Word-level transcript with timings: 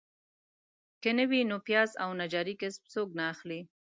که 1.01 1.09
نه 1.17 1.25
وي 1.29 1.41
نو 1.49 1.57
پیاز 1.67 1.91
او 2.03 2.09
نجاري 2.21 2.55
کسب 2.61 2.83
څوک 2.93 3.09
نه 3.17 3.23
اخلي. 3.33 3.59